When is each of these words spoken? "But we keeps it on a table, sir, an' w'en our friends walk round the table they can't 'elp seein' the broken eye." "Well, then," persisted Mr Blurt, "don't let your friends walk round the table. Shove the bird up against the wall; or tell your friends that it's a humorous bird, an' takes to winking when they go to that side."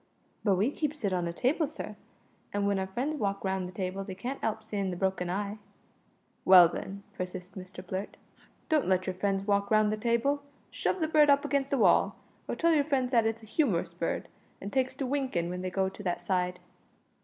"But 0.43 0.55
we 0.55 0.71
keeps 0.71 1.03
it 1.03 1.13
on 1.13 1.27
a 1.27 1.31
table, 1.31 1.67
sir, 1.67 1.95
an' 2.51 2.61
w'en 2.61 2.79
our 2.79 2.87
friends 2.87 3.17
walk 3.17 3.43
round 3.43 3.67
the 3.67 3.71
table 3.71 4.03
they 4.03 4.15
can't 4.15 4.43
'elp 4.43 4.63
seein' 4.63 4.89
the 4.89 4.97
broken 4.97 5.29
eye." 5.29 5.59
"Well, 6.43 6.67
then," 6.69 7.03
persisted 7.13 7.53
Mr 7.63 7.85
Blurt, 7.85 8.17
"don't 8.67 8.87
let 8.87 9.05
your 9.05 9.13
friends 9.13 9.45
walk 9.45 9.69
round 9.69 9.91
the 9.93 9.97
table. 9.97 10.41
Shove 10.71 11.01
the 11.01 11.07
bird 11.07 11.29
up 11.29 11.45
against 11.45 11.69
the 11.69 11.77
wall; 11.77 12.15
or 12.47 12.55
tell 12.55 12.73
your 12.73 12.83
friends 12.83 13.11
that 13.11 13.27
it's 13.27 13.43
a 13.43 13.45
humorous 13.45 13.93
bird, 13.93 14.27
an' 14.59 14.71
takes 14.71 14.95
to 14.95 15.05
winking 15.05 15.51
when 15.51 15.61
they 15.61 15.69
go 15.69 15.87
to 15.87 16.01
that 16.01 16.23
side." 16.23 16.59